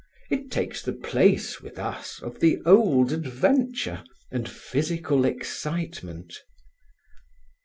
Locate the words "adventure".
3.11-4.03